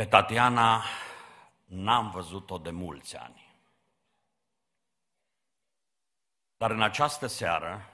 [0.00, 0.82] Pe Tatiana
[1.64, 3.54] n-am văzut-o de mulți ani.
[6.56, 7.88] Dar în această seară,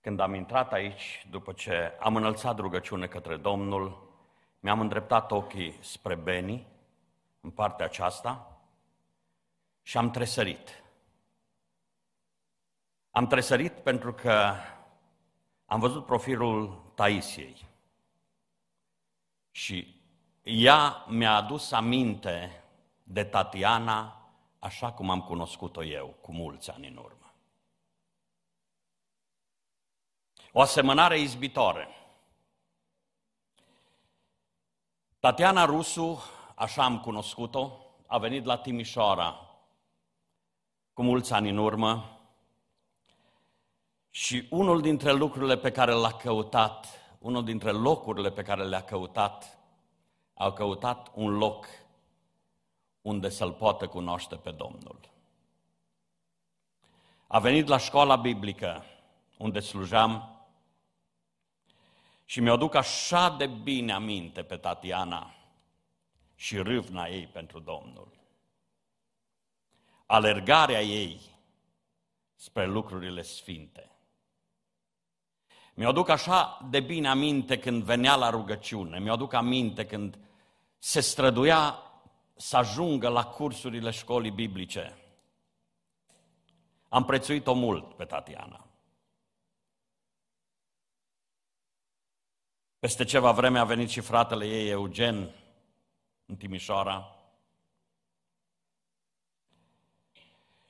[0.00, 4.12] când am intrat aici, după ce am înălțat rugăciune către Domnul,
[4.60, 6.66] mi-am îndreptat ochii spre Beni,
[7.40, 8.60] în partea aceasta,
[9.82, 10.82] și am tresărit.
[13.10, 14.54] Am tresărit pentru că
[15.66, 17.68] am văzut profilul Taisiei.
[19.50, 19.91] Și
[20.42, 22.62] ea mi-a adus aminte
[23.02, 24.16] de Tatiana
[24.58, 27.34] așa cum am cunoscut-o eu cu mulți ani în urmă.
[30.52, 31.88] O asemănare izbitoare.
[35.18, 36.22] Tatiana Rusu,
[36.54, 39.50] așa am cunoscut-o, a venit la Timișoara
[40.92, 42.20] cu mulți ani în urmă
[44.10, 46.86] și unul dintre lucrurile pe care l-a căutat,
[47.18, 49.58] unul dintre locurile pe care le-a căutat,
[50.34, 51.66] au căutat un loc
[53.02, 55.00] unde să-L poată cunoaște pe Domnul.
[57.26, 58.84] A venit la școala biblică
[59.38, 60.40] unde slujam
[62.24, 65.34] și mi-o așa de bine aminte pe Tatiana
[66.34, 68.08] și râvna ei pentru Domnul.
[70.06, 71.20] Alergarea ei
[72.34, 73.90] spre lucrurile sfinte.
[75.74, 80.18] Mi-o așa de bine aminte când venea la rugăciune, mi-o aminte când
[80.84, 81.82] se străduia
[82.36, 84.96] să ajungă la cursurile școlii biblice.
[86.88, 88.66] Am prețuit-o mult pe Tatiana.
[92.78, 95.34] Peste ceva vreme a venit și fratele ei, Eugen,
[96.26, 97.16] în Timișoara.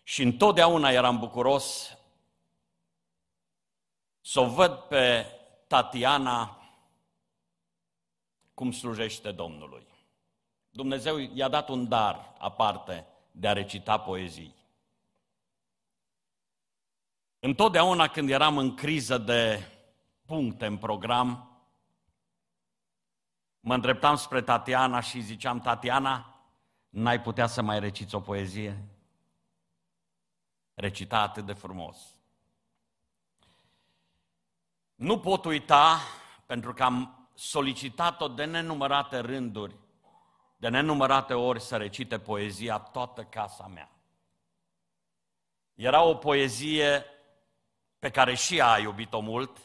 [0.03, 1.99] Și întotdeauna eram bucuros
[4.21, 5.27] să o văd pe
[5.67, 6.57] Tatiana
[8.55, 9.91] cum slujește Domnului.
[10.73, 14.55] Dumnezeu i-a dat un dar aparte de a recita poezii.
[17.41, 19.69] Întotdeauna când eram în criză de
[20.27, 21.61] puncte în program,
[23.61, 26.43] mă îndreptam spre Tatiana și ziceam, Tatiana,
[26.89, 28.89] n-ai putea să mai reciți o poezie?
[30.75, 31.97] Recita atât de frumos.
[34.95, 36.01] Nu pot uita,
[36.47, 39.82] pentru că am solicitat-o de nenumărate rânduri,
[40.63, 43.91] de nenumărate ori să recite poezia toată casa mea.
[45.75, 47.05] Era o poezie
[47.99, 49.59] pe care și ea a iubit-o mult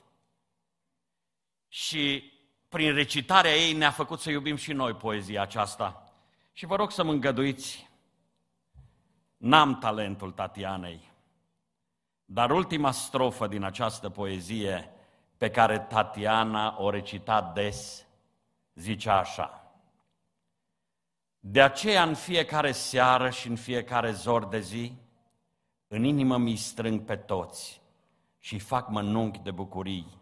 [1.68, 2.34] și
[2.68, 6.12] prin recitarea ei ne-a făcut să iubim și noi poezia aceasta.
[6.54, 7.90] Și vă rog să mă îngăduiți,
[9.38, 11.12] n-am talentul Tatianei,
[12.26, 14.92] dar ultima strofă din această poezie
[15.38, 18.06] pe care Tatiana o recita des,
[18.74, 19.67] zice așa.
[21.50, 24.94] De aceea în fiecare seară și în fiecare zor de zi,
[25.88, 27.82] în inimă mi strâng pe toți
[28.40, 30.22] și fac mănunchi de bucurii.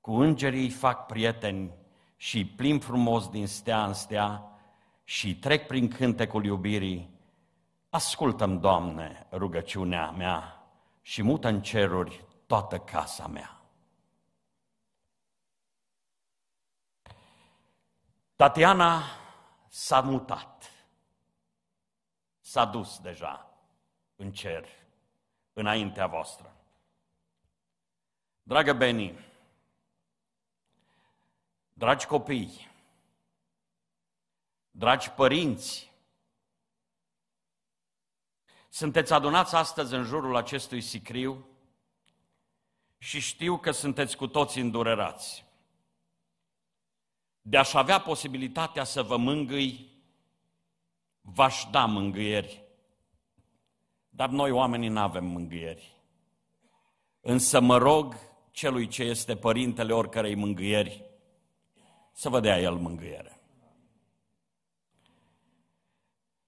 [0.00, 1.72] Cu îngerii fac prieteni
[2.16, 4.44] și plim frumos din stea în stea
[5.04, 7.10] și trec prin cântecul iubirii.
[7.90, 10.66] Ascultăm, Doamne, rugăciunea mea
[11.00, 13.62] și mută în ceruri toată casa mea.
[18.36, 19.02] Tatiana
[19.72, 20.70] s-a mutat,
[22.40, 23.50] s-a dus deja
[24.16, 24.68] în cer,
[25.52, 26.56] înaintea voastră.
[28.42, 29.18] Dragă Beni,
[31.72, 32.70] dragi copii,
[34.70, 35.92] dragi părinți,
[38.68, 41.46] sunteți adunați astăzi în jurul acestui sicriu
[42.98, 45.44] și știu că sunteți cu toți îndurerați
[47.42, 49.90] de a-și avea posibilitatea să vă mângâi,
[51.20, 52.62] v-aș da mângâieri.
[54.08, 55.96] Dar noi oamenii nu avem mângâieri.
[57.20, 58.16] Însă mă rog
[58.50, 61.04] celui ce este părintele oricărei mângâieri
[62.12, 63.40] să vă dea el mângâiere.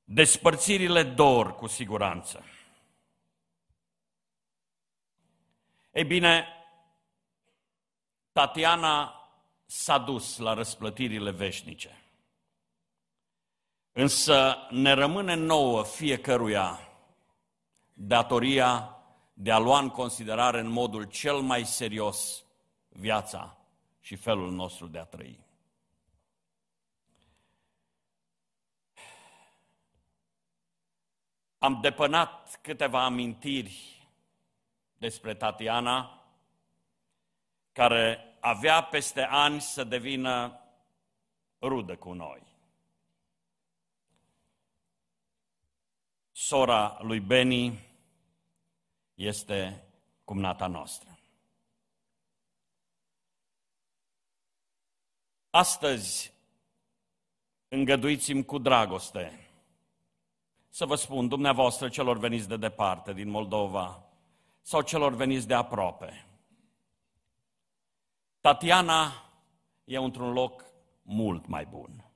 [0.05, 2.45] Despărțirile dor cu siguranță.
[5.93, 6.47] Ei bine,
[8.33, 9.24] Tatiana
[9.75, 12.05] s-a dus la răsplătirile veșnice.
[13.93, 16.89] Însă ne rămâne nouă fiecăruia
[17.93, 18.99] datoria
[19.33, 22.45] de a lua în considerare în modul cel mai serios
[22.89, 23.59] viața
[24.01, 25.41] și felul nostru de a trăi.
[31.59, 34.07] Am depănat câteva amintiri
[34.99, 36.25] despre Tatiana,
[37.73, 40.61] care avea peste ani să devină
[41.61, 42.43] rudă cu noi.
[46.33, 47.79] Sora lui Beni
[49.15, 49.85] este
[50.25, 51.19] cumnata noastră.
[55.51, 56.33] Astăzi,
[57.69, 59.49] îngăduiți-mi cu dragoste
[60.69, 64.03] să vă spun dumneavoastră celor veniți de departe, din Moldova,
[64.63, 66.27] sau celor veniți de aproape.
[68.45, 69.31] Tatiana
[69.85, 70.65] e într-un loc
[71.03, 72.11] mult mai bun.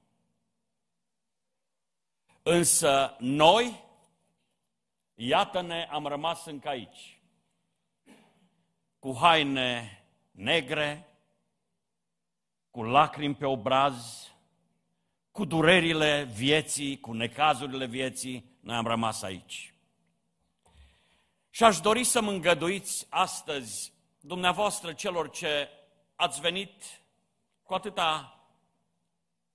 [2.42, 3.84] Însă noi,
[5.14, 7.20] iată-ne, am rămas încă aici,
[8.98, 11.08] cu haine negre,
[12.70, 14.28] cu lacrimi pe obraz,
[15.30, 19.74] cu durerile vieții, cu necazurile vieții, noi am rămas aici.
[21.50, 25.68] Și aș dori să mă îngăduiți astăzi, dumneavoastră celor ce
[26.20, 26.82] ați venit
[27.62, 28.38] cu atâta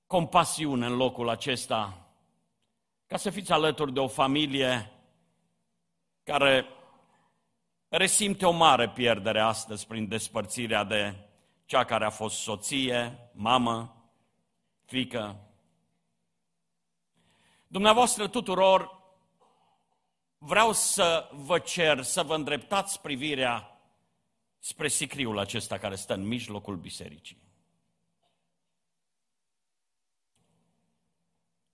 [0.08, 2.08] compasiune în locul acesta,
[3.08, 4.92] ca să fiți alături de o familie
[6.24, 6.66] care
[7.88, 11.16] resimte o mare pierdere astăzi prin despărțirea de
[11.66, 13.96] cea care a fost soție, mamă,
[14.86, 15.40] fică.
[17.68, 19.02] Dumneavoastră tuturor
[20.38, 23.73] vreau să vă cer să vă îndreptați privirea
[24.64, 27.42] spre sicriul acesta care stă în mijlocul bisericii.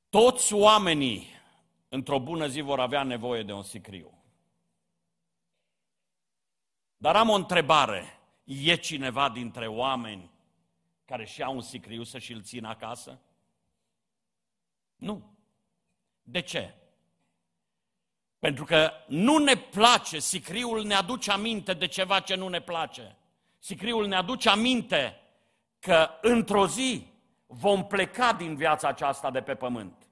[0.09, 1.27] Toți oamenii
[1.89, 4.23] într-o bună zi vor avea nevoie de un sicriu.
[6.97, 8.19] Dar am o întrebare.
[8.43, 10.31] E cineva dintre oameni
[11.05, 13.21] care și au un sicriu să și-l țină acasă?
[14.95, 15.37] Nu.
[16.21, 16.78] De ce?
[18.39, 23.15] Pentru că nu ne place, sicriul ne aduce aminte de ceva ce nu ne place.
[23.59, 25.21] Sicriul ne aduce aminte
[25.79, 27.07] că într-o zi
[27.47, 30.07] vom pleca din viața aceasta de pe pământ.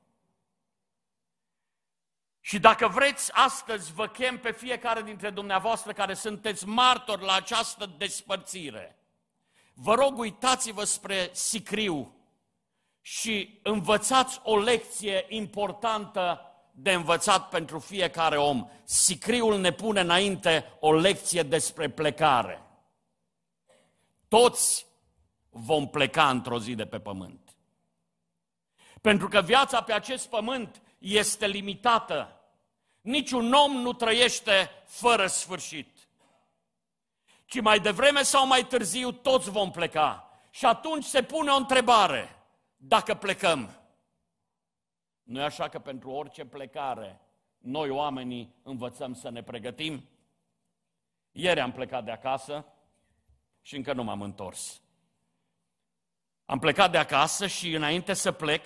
[2.40, 7.90] Și dacă vreți, astăzi vă chem pe fiecare dintre dumneavoastră care sunteți martori la această
[7.98, 9.00] despărțire.
[9.74, 12.16] Vă rog, uitați-vă spre sicriu
[13.02, 16.47] și învățați o lecție importantă
[16.80, 18.68] de învățat pentru fiecare om.
[18.84, 22.62] Sicriul ne pune înainte o lecție despre plecare.
[24.28, 24.86] Toți
[25.50, 27.56] vom pleca într-o zi de pe pământ.
[29.02, 32.42] Pentru că viața pe acest pământ este limitată.
[33.02, 35.98] Niciun om nu trăiește fără sfârșit.
[37.46, 40.30] Ci mai devreme sau mai târziu toți vom pleca.
[40.50, 42.36] Și atunci se pune o întrebare.
[42.76, 43.77] Dacă plecăm,
[45.28, 47.22] nu e așa că pentru orice plecare,
[47.58, 50.10] noi oamenii învățăm să ne pregătim?
[51.32, 52.66] Ieri am plecat de acasă
[53.62, 54.82] și încă nu m-am întors.
[56.46, 58.66] Am plecat de acasă și înainte să plec,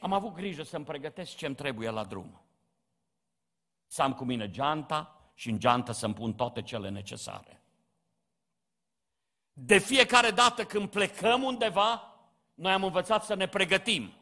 [0.00, 2.40] am avut grijă să-mi pregătesc ce-mi trebuie la drum.
[3.86, 7.62] Să am cu mine geanta și în geantă să-mi pun toate cele necesare.
[9.52, 12.16] De fiecare dată când plecăm undeva,
[12.54, 14.16] noi am învățat să ne pregătim.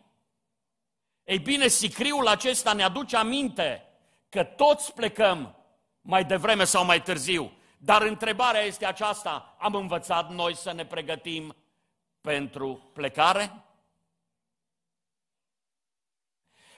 [1.30, 3.88] Ei bine, sicriul acesta ne aduce aminte
[4.28, 5.56] că toți plecăm
[6.00, 7.52] mai devreme sau mai târziu.
[7.78, 11.56] Dar întrebarea este aceasta, am învățat noi să ne pregătim
[12.20, 13.64] pentru plecare?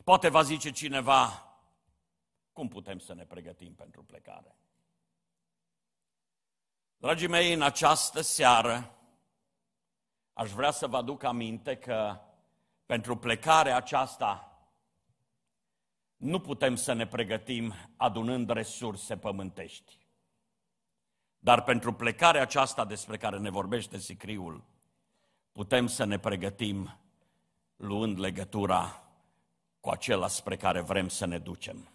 [0.05, 1.47] Poate va zice cineva,
[2.53, 4.57] cum putem să ne pregătim pentru plecare?
[6.97, 8.97] Dragii mei, în această seară
[10.33, 12.21] aș vrea să vă aduc aminte că
[12.87, 14.47] pentru plecarea aceasta
[16.17, 19.99] nu putem să ne pregătim adunând resurse pământești.
[21.39, 24.65] Dar pentru plecarea aceasta despre care ne vorbește Sicriul,
[25.53, 26.99] putem să ne pregătim
[27.77, 29.03] luând legătura
[29.81, 31.89] cu acela spre care vrem să ne ducem.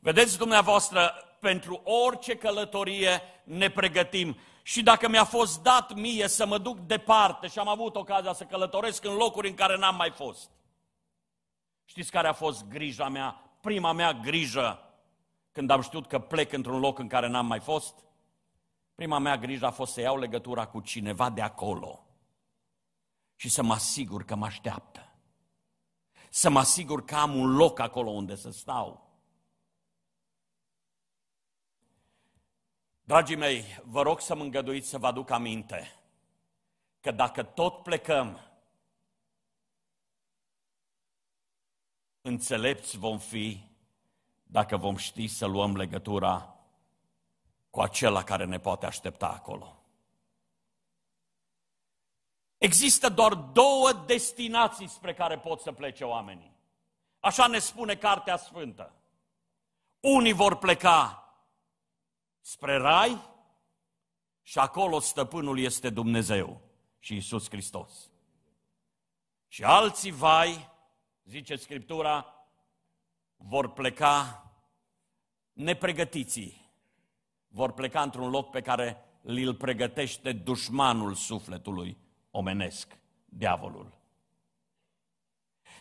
[0.00, 4.36] Vedeți dumneavoastră, pentru orice călătorie ne pregătim.
[4.70, 8.44] Și dacă mi-a fost dat mie să mă duc departe și am avut ocazia să
[8.44, 10.50] călătoresc în locuri în care n-am mai fost,
[11.84, 14.94] știți care a fost grija mea, prima mea grijă
[15.52, 17.94] când am știut că plec într-un loc în care n-am mai fost?
[18.94, 22.06] Prima mea grijă a fost să iau legătura cu cineva de acolo
[23.36, 25.14] și să mă asigur că mă așteaptă.
[26.28, 29.09] Să mă asigur că am un loc acolo unde să stau.
[33.10, 35.96] Dragii mei, vă rog să mă îngăduiți să vă aduc aminte
[37.00, 38.40] că dacă tot plecăm,
[42.20, 43.64] înțelepți vom fi
[44.42, 46.56] dacă vom ști să luăm legătura
[47.70, 49.82] cu acela care ne poate aștepta acolo.
[52.58, 56.56] Există doar două destinații spre care pot să plece oamenii.
[57.20, 58.94] Așa ne spune Cartea Sfântă.
[60.00, 61.24] Unii vor pleca
[62.40, 63.28] spre rai
[64.42, 66.60] și acolo stăpânul este Dumnezeu
[66.98, 68.10] și Isus Hristos.
[69.48, 70.70] Și alții vai,
[71.24, 72.34] zice Scriptura,
[73.36, 74.44] vor pleca
[75.52, 76.70] nepregătiții,
[77.48, 81.96] vor pleca într-un loc pe care îl pregătește dușmanul sufletului
[82.30, 83.98] omenesc, diavolul.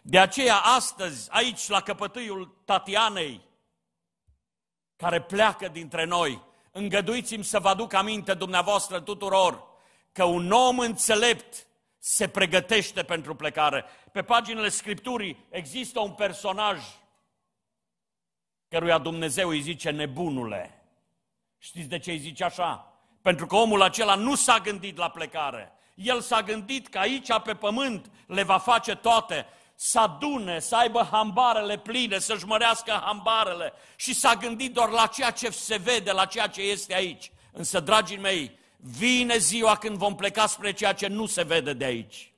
[0.01, 3.41] De aceea astăzi, aici la căpătâiul Tatianei,
[4.95, 6.47] care pleacă dintre noi,
[6.79, 9.67] îngăduiți-mi să vă aduc aminte dumneavoastră tuturor
[10.11, 11.67] că un om înțelept
[11.97, 13.85] se pregătește pentru plecare.
[14.11, 16.79] Pe paginile Scripturii există un personaj
[18.67, 20.83] căruia Dumnezeu îi zice nebunule.
[21.57, 22.93] Știți de ce îi zice așa?
[23.21, 25.71] Pentru că omul acela nu s-a gândit la plecare.
[25.95, 29.45] El s-a gândit că aici pe pământ le va face toate,
[29.81, 35.31] să adune, să aibă hambarele pline, să-și mărească hambarele și s-a gândit doar la ceea
[35.31, 37.31] ce se vede, la ceea ce este aici.
[37.51, 41.85] Însă, dragii mei, vine ziua când vom pleca spre ceea ce nu se vede de
[41.85, 42.33] aici.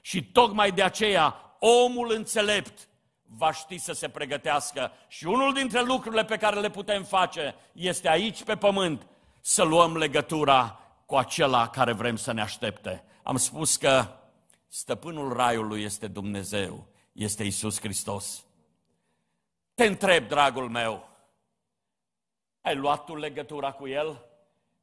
[0.00, 2.88] Și tocmai de aceea, omul înțelept
[3.22, 8.08] va ști să se pregătească și unul dintre lucrurile pe care le putem face este
[8.08, 9.06] aici pe pământ
[9.40, 13.04] să luăm legătura cu acela care vrem să ne aștepte.
[13.22, 14.19] Am spus că
[14.72, 18.44] stăpânul raiului este Dumnezeu, este Isus Hristos.
[19.74, 21.08] Te întreb, dragul meu,
[22.60, 24.24] ai luat tu legătura cu El?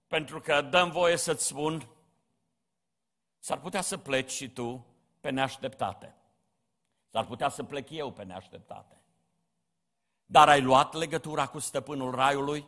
[0.08, 1.88] Pentru că dăm voie să-ți spun,
[3.40, 4.86] s-ar putea să pleci și tu
[5.20, 6.16] pe neașteptate.
[7.10, 9.02] S-ar putea să plec eu pe neașteptate.
[10.26, 12.68] Dar ai luat legătura cu stăpânul raiului?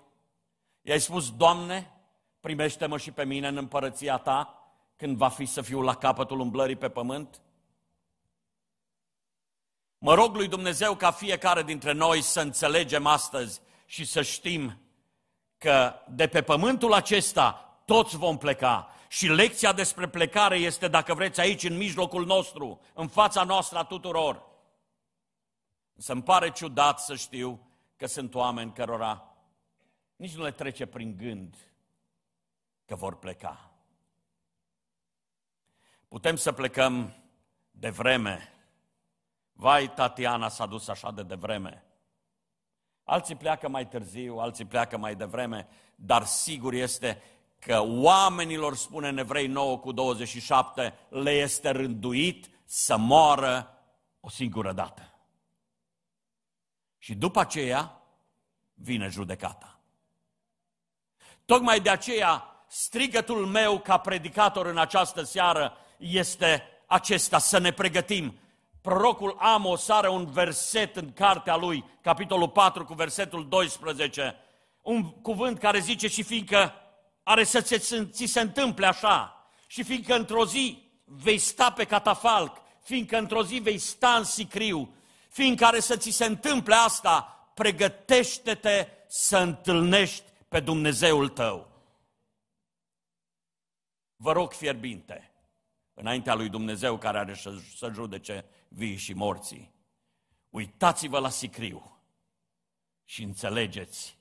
[0.82, 1.94] I-ai spus, Doamne,
[2.40, 4.59] primește-mă și pe mine în împărăția ta
[5.00, 7.42] când va fi să fiu la capătul umblării pe pământ?
[9.98, 14.82] Mă rog lui Dumnezeu ca fiecare dintre noi să înțelegem astăzi și să știm
[15.58, 17.52] că de pe pământul acesta
[17.86, 18.94] toți vom pleca.
[19.08, 23.84] Și lecția despre plecare este, dacă vreți, aici, în mijlocul nostru, în fața noastră a
[23.84, 24.46] tuturor.
[25.98, 29.36] Să-mi pare ciudat să știu că sunt oameni cărora
[30.16, 31.56] nici nu le trece prin gând
[32.86, 33.69] că vor pleca.
[36.10, 37.14] Putem să plecăm
[37.72, 38.54] de vreme.
[39.52, 41.84] Vai, Tatiana s-a dus așa de devreme.
[43.04, 47.22] Alții pleacă mai târziu, alții pleacă mai devreme, dar sigur este
[47.60, 53.78] că oamenilor, spune în Evrei 9 cu 27, le este rânduit să moară
[54.20, 55.14] o singură dată.
[56.98, 58.02] Și după aceea
[58.74, 59.80] vine judecata.
[61.46, 68.40] Tocmai de aceea strigătul meu ca predicator în această seară este acesta, să ne pregătim.
[68.82, 74.36] Prorocul Amos are un verset în cartea lui, capitolul 4 cu versetul 12,
[74.82, 76.74] un cuvânt care zice și fiindcă
[77.24, 77.62] are să
[78.12, 79.34] ți se întâmple așa,
[79.68, 84.96] și fiindcă într-o zi vei sta pe catafalc, fiindcă într-o zi vei sta în sicriu,
[85.30, 87.22] fiindcă are să ți se întâmple asta,
[87.54, 91.68] pregătește-te să întâlnești pe Dumnezeul tău.
[94.16, 95.32] Vă rog fierbinte,
[96.00, 99.74] înaintea lui Dumnezeu care are să, să judece vii și morții,
[100.50, 102.02] uitați-vă la sicriu
[103.04, 104.18] și înțelegeți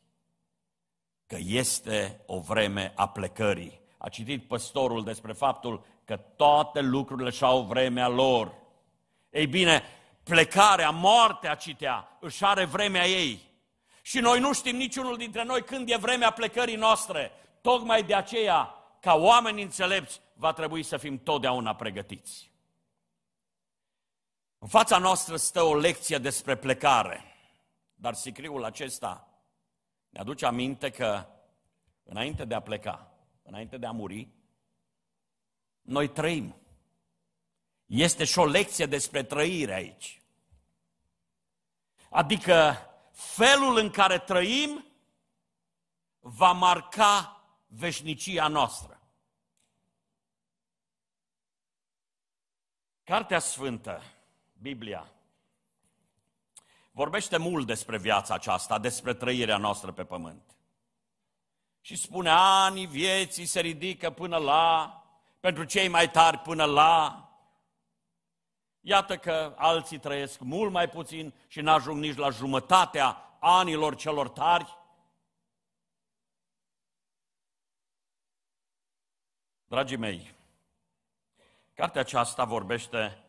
[1.26, 3.80] că este o vreme a plecării.
[3.98, 8.54] A citit păstorul despre faptul că toate lucrurile și-au vremea lor.
[9.30, 9.82] Ei bine,
[10.22, 13.40] plecarea, moartea, citea, își are vremea ei.
[14.02, 17.32] Și noi nu știm niciunul dintre noi când e vremea plecării noastre.
[17.60, 22.52] Tocmai de aceea ca oameni înțelepți, va trebui să fim totdeauna pregătiți.
[24.58, 27.24] În fața noastră stă o lecție despre plecare,
[27.94, 29.28] dar sicriul acesta
[30.08, 31.26] ne aduce aminte că
[32.02, 33.12] înainte de a pleca,
[33.42, 34.28] înainte de a muri,
[35.80, 36.56] noi trăim.
[37.86, 40.22] Este și o lecție despre trăire aici.
[42.10, 42.76] Adică
[43.12, 44.84] felul în care trăim
[46.20, 47.37] va marca
[47.68, 49.00] veșnicia noastră.
[53.04, 54.02] Cartea Sfântă,
[54.52, 55.12] Biblia,
[56.90, 60.56] vorbește mult despre viața aceasta, despre trăirea noastră pe pământ.
[61.80, 64.92] Și spune, anii vieții se ridică până la,
[65.40, 67.22] pentru cei mai tari până la.
[68.80, 74.77] Iată că alții trăiesc mult mai puțin și n-ajung nici la jumătatea anilor celor tari.
[79.68, 80.36] Dragii mei,
[81.78, 83.24] Cartea aceasta vorbește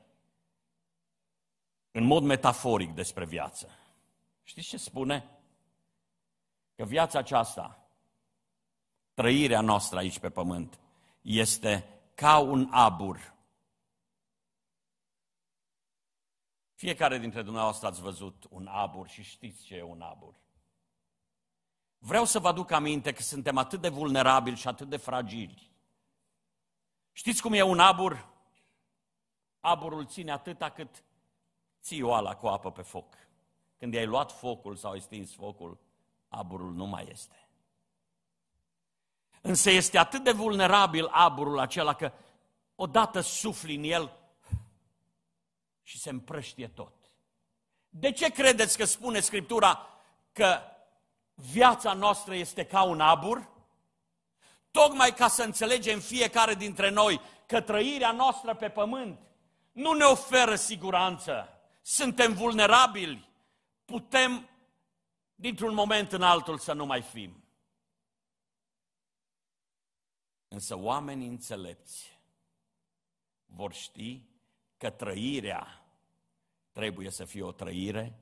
[1.91, 3.69] în mod metaforic despre viață.
[4.43, 5.29] Știți ce spune?
[6.75, 7.87] Că viața aceasta,
[9.13, 10.79] trăirea noastră aici pe pământ,
[11.21, 13.33] este ca un abur.
[16.73, 20.35] Fiecare dintre dumneavoastră ați văzut un abur și știți ce e un abur.
[21.97, 25.69] Vreau să vă aduc aminte că suntem atât de vulnerabili și atât de fragili.
[27.19, 28.27] Știți cum e un abur?
[29.59, 31.03] Aburul ține atâta cât
[31.81, 33.15] ții oala cu apă pe foc.
[33.77, 35.77] Când i-ai luat focul sau ai stins focul,
[36.27, 37.47] aburul nu mai este.
[39.41, 42.11] Însă este atât de vulnerabil aburul acela că
[42.75, 44.17] odată sufli în el
[45.83, 46.93] și se împrăștie tot.
[47.89, 49.87] De ce credeți că spune Scriptura
[50.31, 50.61] că
[51.33, 53.49] viața noastră este ca un abur?
[54.71, 59.19] Tocmai ca să înțelegem fiecare dintre noi că trăirea noastră pe pământ
[59.71, 61.61] nu ne oferă siguranță.
[61.81, 63.29] Suntem vulnerabili.
[63.85, 64.49] Putem,
[65.35, 67.43] dintr-un moment în altul, să nu mai fim.
[70.47, 72.17] Însă oamenii înțelepți
[73.45, 74.21] vor ști
[74.77, 75.85] că trăirea
[76.71, 78.19] trebuie să fie o trăire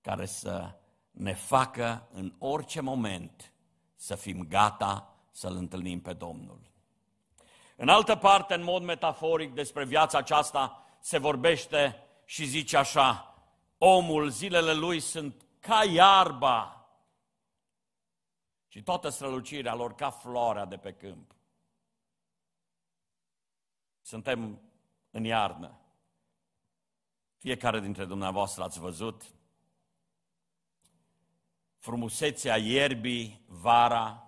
[0.00, 0.78] care să
[1.10, 3.52] ne facă în orice moment
[3.94, 6.60] să fim gata să-L întâlnim pe Domnul.
[7.76, 13.34] În altă parte, în mod metaforic, despre viața aceasta se vorbește și zice așa,
[13.78, 16.88] omul, zilele lui sunt ca iarba
[18.68, 21.34] și toată strălucirea lor ca floarea de pe câmp.
[24.02, 24.60] Suntem
[25.10, 25.78] în iarnă.
[27.36, 29.22] Fiecare dintre dumneavoastră ați văzut
[31.78, 34.23] frumusețea ierbii vara,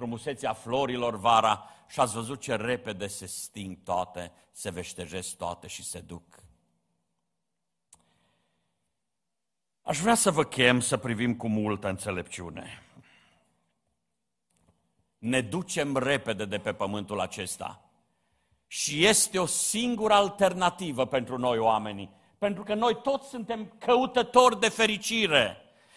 [0.00, 5.84] frumusețea florilor vara și ați văzut ce repede se sting toate, se veștejesc toate și
[5.84, 6.22] se duc.
[9.82, 12.82] Aș vrea să vă chem să privim cu multă înțelepciune.
[15.18, 17.90] Ne ducem repede de pe pământul acesta
[18.66, 24.68] și este o singură alternativă pentru noi oamenii, pentru că noi toți suntem căutători de
[24.68, 25.56] fericire.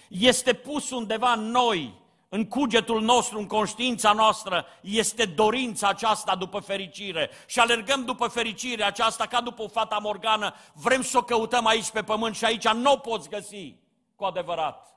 [0.10, 2.02] Este pus undeva în noi,
[2.34, 7.30] în cugetul nostru, în conștiința noastră, este dorința aceasta după fericire.
[7.48, 10.54] Și alergăm după fericire aceasta ca după o fata morgană.
[10.74, 13.76] Vrem să o căutăm aici pe pământ și aici nu o poți găsi
[14.16, 14.96] cu adevărat.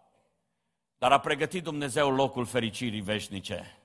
[0.99, 3.81] Dar a pregătit Dumnezeu locul fericirii veșnice.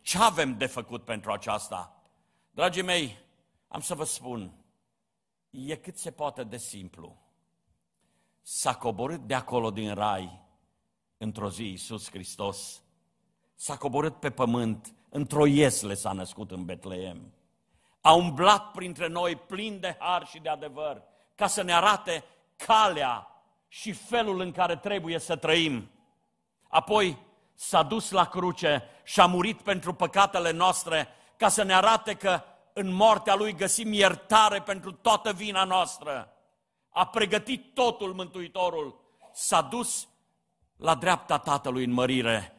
[0.00, 2.02] Ce avem de făcut pentru aceasta?
[2.50, 3.18] Dragii mei,
[3.68, 4.52] am să vă spun,
[5.50, 7.16] e cât se poate de simplu.
[8.42, 10.48] S-a coborât de acolo din rai
[11.22, 12.82] într-o zi Iisus Hristos.
[13.54, 17.32] S-a coborât pe pământ, într-o iesle s-a născut în Betleem.
[18.00, 21.02] A umblat printre noi plin de har și de adevăr,
[21.34, 22.24] ca să ne arate
[22.56, 23.26] calea
[23.68, 25.90] și felul în care trebuie să trăim.
[26.68, 27.18] Apoi
[27.54, 32.42] s-a dus la cruce și a murit pentru păcatele noastre ca să ne arate că
[32.72, 36.32] în moartea Lui găsim iertare pentru toată vina noastră.
[36.90, 39.00] A pregătit totul Mântuitorul,
[39.32, 40.08] s-a dus
[40.80, 42.52] la dreapta Tatălui în mărire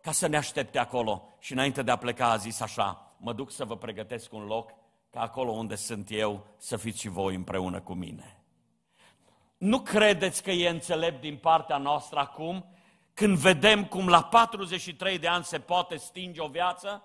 [0.00, 1.36] ca să ne aștepte acolo.
[1.38, 4.70] Și înainte de a pleca a zis așa, mă duc să vă pregătesc un loc
[5.10, 8.40] ca acolo unde sunt eu să fiți și voi împreună cu mine.
[9.58, 12.64] Nu credeți că e înțelept din partea noastră acum,
[13.14, 17.02] când vedem cum la 43 de ani se poate stinge o viață?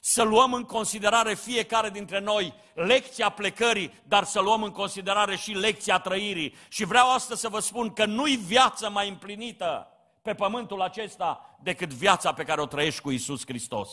[0.00, 5.52] Să luăm în considerare fiecare dintre noi lecția plecării, dar să luăm în considerare și
[5.52, 6.54] lecția trăirii.
[6.68, 9.88] Și vreau astăzi să vă spun că nu-i viață mai împlinită
[10.22, 13.90] pe pământul acesta decât viața pe care o trăiești cu Isus Hristos.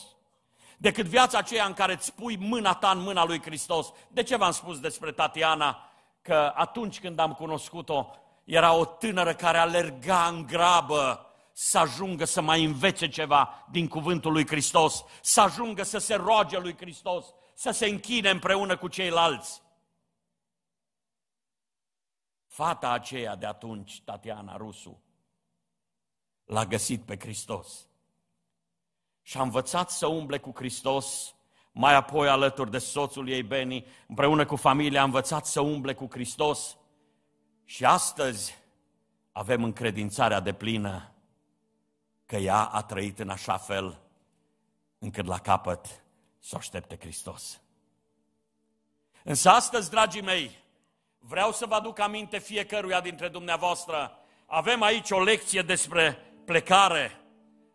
[0.78, 3.88] Decât viața aceea în care îți pui mâna ta în mâna lui Hristos.
[4.08, 5.88] De ce v-am spus despre Tatiana?
[6.28, 8.08] că atunci când am cunoscut-o,
[8.44, 11.27] era o tânără care alerga în grabă
[11.60, 16.60] să ajungă să mai învețe ceva din cuvântul lui Hristos, să ajungă să se roage
[16.60, 19.62] lui Hristos, să se închine împreună cu ceilalți.
[22.48, 25.02] Fata aceea de atunci, Tatiana Rusu,
[26.46, 27.88] l-a găsit pe Hristos
[29.22, 31.36] și a învățat să umble cu Hristos
[31.72, 36.08] mai apoi alături de soțul ei Beni, împreună cu familia, a învățat să umble cu
[36.10, 36.78] Hristos
[37.66, 38.58] și astăzi
[39.32, 41.12] avem încredințarea de plină
[42.28, 44.00] că ea a trăit în așa fel
[45.00, 46.04] încât la capăt
[46.40, 47.62] să aștepte Hristos.
[49.24, 50.52] Însă astăzi, dragii mei,
[51.20, 54.12] vreau să vă aduc aminte fiecăruia dintre dumneavoastră,
[54.46, 57.22] avem aici o lecție despre plecare,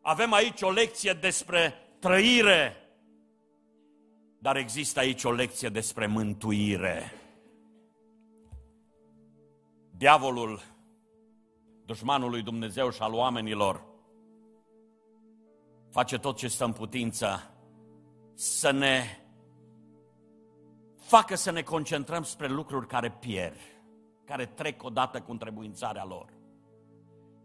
[0.02, 2.76] avem aici o lecție despre trăire,
[4.38, 7.12] Dar există aici o lecție despre mântuire.
[9.90, 10.62] Diavolul,
[11.84, 13.91] dușmanul lui Dumnezeu și al oamenilor,
[15.92, 17.54] face tot ce stă în putință
[18.34, 19.02] să ne
[20.96, 23.58] facă să ne concentrăm spre lucruri care pierd,
[24.24, 26.32] care trec odată cu întrebuințarea lor.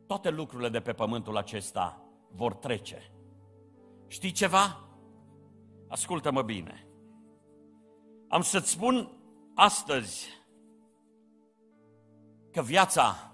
[0.05, 3.11] Toate lucrurile de pe pământul acesta vor trece.
[4.07, 4.87] Știi ceva?
[5.87, 6.87] Ascultă-mă bine.
[8.27, 9.11] Am să-ți spun
[9.55, 10.27] astăzi
[12.51, 13.31] că viața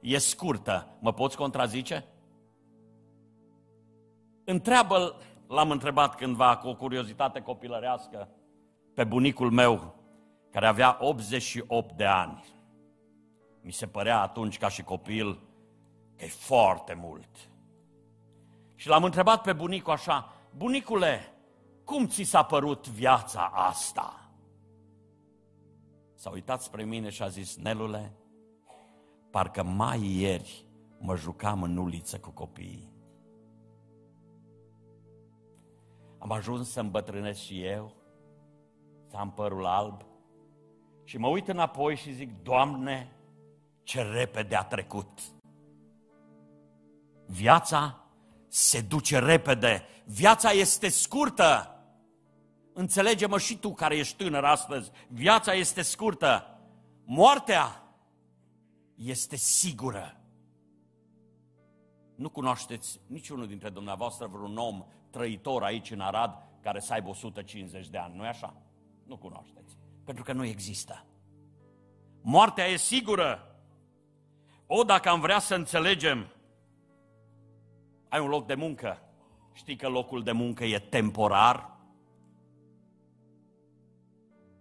[0.00, 0.96] e scurtă.
[1.00, 2.06] Mă poți contrazice?
[4.50, 5.14] Întreabă,
[5.48, 8.28] l-am întrebat cândva cu o curiozitate copilărească,
[8.94, 9.94] pe bunicul meu,
[10.50, 12.44] care avea 88 de ani.
[13.60, 15.34] Mi se părea atunci, ca și copil,
[16.16, 17.28] că e foarte mult.
[18.74, 21.34] Și l-am întrebat pe bunicul așa, bunicule,
[21.84, 24.30] cum ți s-a părut viața asta?
[26.14, 28.12] S-a uitat spre mine și a zis, Nelule,
[29.30, 30.66] parcă mai ieri
[30.98, 32.97] mă jucam în uliță cu copiii.
[36.18, 37.94] Am ajuns să îmbătrânesc și eu,
[39.10, 40.02] să am părul alb
[41.04, 43.12] și mă uit înapoi și zic, Doamne,
[43.82, 45.20] ce repede a trecut.
[47.26, 48.04] Viața
[48.48, 51.72] se duce repede, viața este scurtă.
[52.72, 56.58] Înțelege-mă și tu care ești tânăr astăzi, viața este scurtă.
[57.04, 57.82] Moartea
[58.94, 60.17] este sigură.
[62.18, 67.88] Nu cunoașteți niciunul dintre dumneavoastră vreun om trăitor aici în Arad care să aibă 150
[67.88, 68.54] de ani, nu-i așa?
[69.04, 71.04] Nu cunoașteți, pentru că nu există.
[72.20, 73.56] Moartea e sigură.
[74.66, 76.26] O, dacă am vrea să înțelegem,
[78.08, 79.02] ai un loc de muncă,
[79.52, 81.76] știi că locul de muncă e temporar?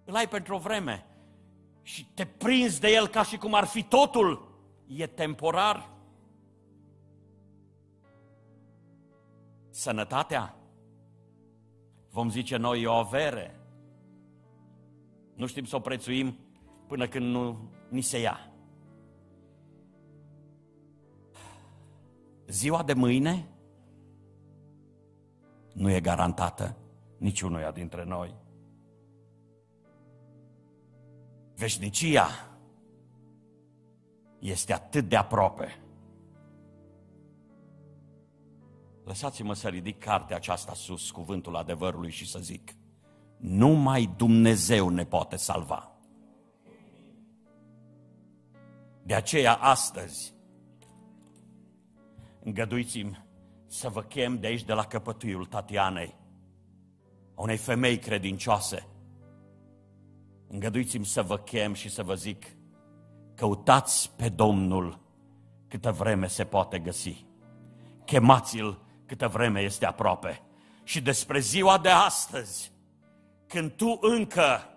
[0.06, 1.06] Îl ai pentru o vreme
[1.82, 5.96] și te prinzi de el ca și cum ar fi totul, e temporar.
[9.77, 10.55] Sănătatea,
[12.09, 13.59] vom zice noi, e o avere.
[15.35, 16.37] Nu știm să o prețuim
[16.87, 18.51] până când nu ni se ia.
[22.47, 23.47] Ziua de mâine
[25.73, 26.77] nu e garantată
[27.17, 28.35] niciunuia dintre noi.
[31.55, 32.27] Veșnicia
[34.39, 35.87] este atât de aproape.
[39.08, 42.76] Lăsați-mă să ridic cartea aceasta sus, cuvântul adevărului și să zic,
[43.38, 45.91] numai Dumnezeu ne poate salva.
[49.04, 50.34] De aceea astăzi,
[52.43, 53.26] îngăduiți-mi
[53.67, 56.15] să vă chem de aici, de la căpătuiul Tatianei,
[57.36, 58.88] unei femei credincioase.
[60.48, 62.46] Îngăduiți-mi să vă chem și să vă zic,
[63.36, 65.00] căutați pe Domnul
[65.67, 67.26] câtă vreme se poate găsi.
[68.06, 70.41] Chemați-l câtă vreme este aproape.
[70.84, 72.72] Și despre ziua de astăzi,
[73.48, 74.74] când tu încă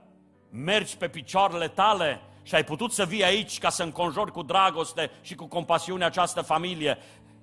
[0.51, 5.11] mergi pe picioarele tale și ai putut să vii aici ca să înconjori cu dragoste
[5.21, 6.99] și cu compasiune această familie,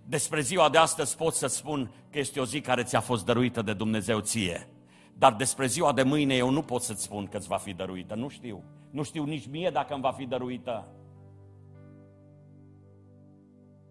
[0.06, 3.62] despre ziua de astăzi pot să spun că este o zi care ți-a fost dăruită
[3.62, 4.70] de Dumnezeu ție.
[5.14, 8.16] Dar despre ziua de mâine eu nu pot să-ți spun că îți va fi dăruită.
[8.16, 8.64] Nu știu.
[8.92, 10.88] Nu știu nici mie dacă îmi va fi dăruită.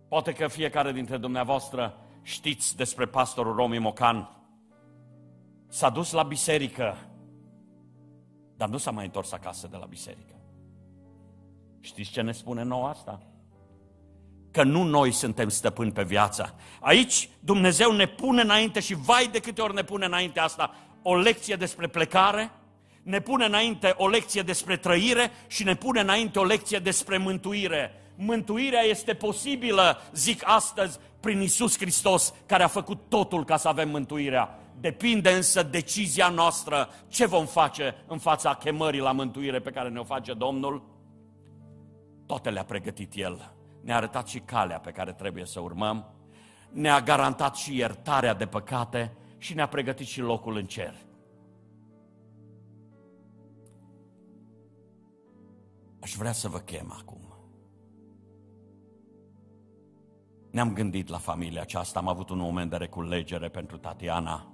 [0.08, 4.30] Poate că fiecare dintre dumneavoastră știți despre pastorul Romi Mocan.
[5.68, 6.96] S-a dus la biserică,
[8.56, 10.34] dar nu s-a mai întors acasă de la biserică.
[11.80, 13.22] Știți ce ne spune nou asta?
[14.50, 16.54] Că nu noi suntem stăpâni pe viața.
[16.80, 21.16] Aici Dumnezeu ne pune înainte și vai de câte ori ne pune înainte asta o
[21.16, 22.50] lecție despre plecare,
[23.02, 27.90] ne pune înainte o lecție despre trăire și ne pune înainte o lecție despre mântuire.
[28.16, 33.88] Mântuirea este posibilă, zic astăzi, prin Isus Hristos, care a făcut totul ca să avem
[33.88, 34.58] mântuirea.
[34.80, 40.04] Depinde însă decizia noastră ce vom face în fața chemării la mântuire pe care ne-o
[40.04, 40.82] face Domnul.
[42.26, 43.54] Toate le-a pregătit El.
[43.82, 46.14] Ne-a arătat și calea pe care trebuie să urmăm.
[46.70, 50.94] Ne-a garantat și iertarea de păcate și ne-a pregătit și locul în cer.
[56.00, 57.35] Aș vrea să vă chem acum.
[60.56, 64.52] Ne-am gândit la familia aceasta, am avut un moment de reculegere pentru Tatiana.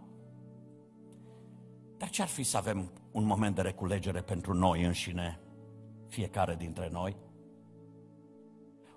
[1.96, 5.40] Dar ce ar fi să avem un moment de reculegere pentru noi înșine,
[6.08, 7.16] fiecare dintre noi?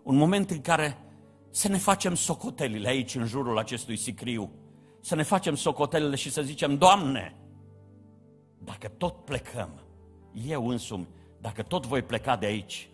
[0.04, 0.98] Un moment în care
[1.50, 4.52] să ne facem socotelile aici, în jurul acestui sicriu,
[5.02, 7.36] să ne facem socotelile și să zicem, Doamne,
[8.58, 9.70] dacă tot plecăm,
[10.48, 11.08] eu însumi,
[11.42, 12.90] dacă tot voi pleca de aici,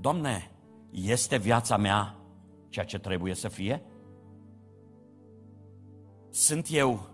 [0.00, 0.50] Doamne,
[0.90, 2.18] este viața mea
[2.74, 3.82] ceea ce trebuie să fie?
[6.30, 7.08] Sunt eu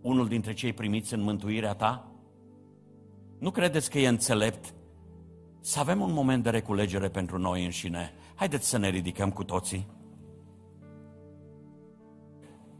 [0.00, 2.12] unul dintre cei primiți în mântuirea ta?
[3.38, 4.74] Nu credeți că e înțelept
[5.60, 8.12] să avem un moment de reculegere pentru noi înșine?
[8.34, 9.86] Haideți să ne ridicăm cu toții.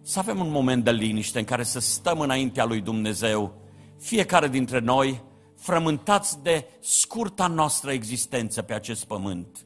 [0.02, 3.54] Să avem un moment de liniște în care să stăm înaintea lui Dumnezeu,
[3.98, 5.22] fiecare dintre noi,
[5.56, 9.64] frământați de scurta noastră existență pe acest pământ.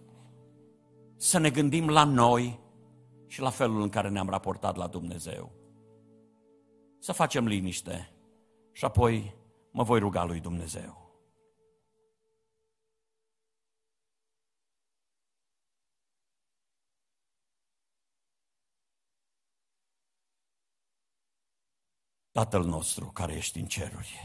[1.24, 2.60] Să ne gândim la noi
[3.26, 5.52] și la felul în care ne-am raportat la Dumnezeu.
[6.98, 8.12] Să facem liniște
[8.72, 9.34] și apoi
[9.70, 11.22] mă voi ruga lui Dumnezeu.
[22.32, 24.20] Tatăl nostru care ești în ceruri,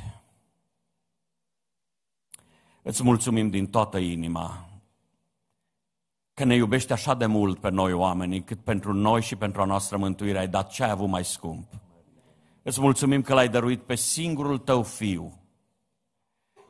[2.83, 4.68] îți mulțumim din toată inima
[6.39, 9.65] că ne iubești așa de mult pe noi oamenii, cât pentru noi și pentru a
[9.65, 11.67] noastră mântuire ai dat ce ai avut mai scump.
[12.63, 15.41] Îți mulțumim că l-ai dăruit pe singurul tău fiu,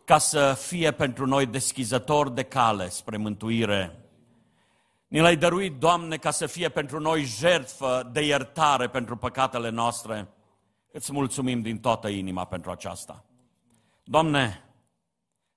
[0.05, 3.99] ca să fie pentru noi deschizător de cale spre mântuire.
[5.07, 10.27] Ni l-ai dăruit, Doamne, ca să fie pentru noi jertfă de iertare pentru păcatele noastre.
[10.91, 13.25] Îți mulțumim din toată inima pentru aceasta.
[14.03, 14.63] Doamne,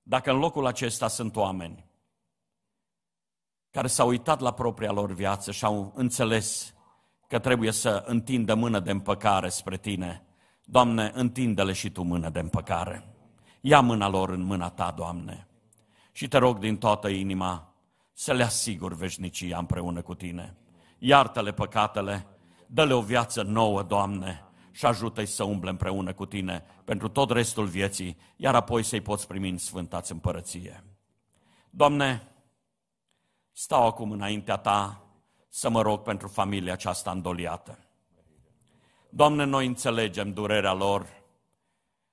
[0.03, 1.91] dacă în locul acesta sunt oameni
[3.73, 6.75] care s-au uitat la propria lor viață și au înțeles
[7.27, 10.27] că trebuie să întindă mână de împăcare spre Tine,
[10.65, 13.15] Doamne, întinde-le și Tu mână de împăcare.
[13.61, 15.49] Ia mâna lor în mâna Ta, Doamne,
[16.13, 17.75] și te rog din toată inima
[18.13, 20.57] să le asiguri veșnicia împreună cu Tine.
[20.99, 22.27] Iartă-le păcatele,
[22.67, 27.67] dă-le o viață nouă, Doamne, și ajută-i să umble împreună cu tine pentru tot restul
[27.67, 30.85] vieții, iar apoi să-i poți primi în sfântați împărăție.
[31.71, 32.32] Doamne,
[33.53, 35.07] stau acum înaintea ta
[35.49, 37.79] să mă rog pentru familia aceasta îndoliată.
[39.09, 41.07] Doamne, noi înțelegem durerea lor,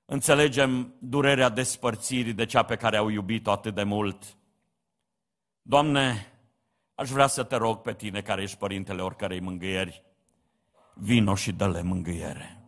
[0.06, 4.24] înțelegem durerea despărțirii de cea pe care au iubit-o atât de mult.
[5.62, 6.34] Doamne,
[6.96, 10.04] aș vrea să te rog pe tine, care ești părintele oricărei mângâieri,
[10.94, 12.64] vino și dă-le mângâiere.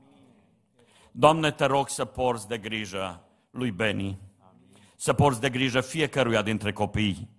[1.11, 4.19] Doamne, te rog să porți de grijă lui Beni,
[4.95, 7.29] să porți de grijă fiecăruia dintre copii.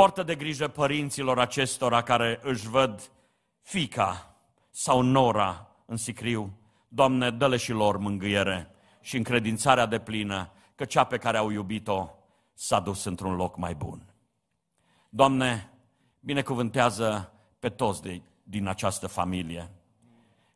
[0.00, 3.10] Poartă de grijă părinților acestora care își văd
[3.62, 4.36] fica
[4.70, 6.52] sau nora în sicriu.
[6.88, 12.08] Doamne, dă-le și lor mângâiere și încredințarea de plină că cea pe care au iubit-o
[12.54, 14.14] s-a dus într-un loc mai bun.
[15.08, 15.70] Doamne,
[16.20, 19.70] binecuvântează pe toți de din această familie.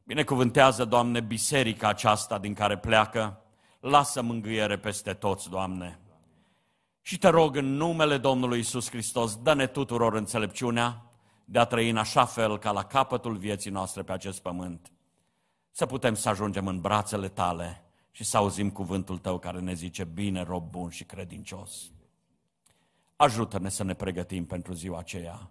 [0.05, 3.41] Binecuvântează, Doamne, biserica aceasta din care pleacă.
[3.81, 5.99] Lasă mângâiere peste toți, Doamne.
[7.07, 11.03] Și te rog în numele Domnului Isus Hristos, dă-ne tuturor înțelepciunea
[11.45, 14.93] de a trăi în așa fel ca la capătul vieții noastre pe acest pământ.
[15.71, 20.05] Să putem să ajungem în brațele tale și să auzim cuvântul tău care ne zice,
[20.05, 21.93] bine, rob bun și credincios.
[23.17, 25.51] Ajută-ne să ne pregătim pentru ziua aceea.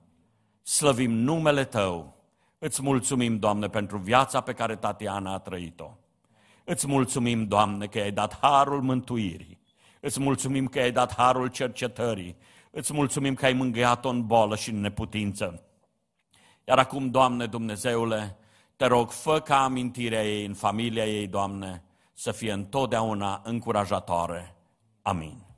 [0.62, 2.24] Slăvim numele tău
[2.60, 5.98] Îți mulțumim, Doamne, pentru viața pe care Tatiana a trăit-o.
[6.64, 9.63] Îți mulțumim, Doamne, că ai dat harul mântuirii.
[10.06, 12.36] Îți mulțumim că ai dat harul cercetării.
[12.72, 15.64] Îți mulțumim că ai mângâiat-o în bolă și în neputință.
[16.68, 18.38] Iar acum, Doamne Dumnezeule,
[18.76, 24.56] te rog, fă ca amintirea ei în familia ei, Doamne, să fie întotdeauna încurajatoare.
[25.02, 25.53] Amin.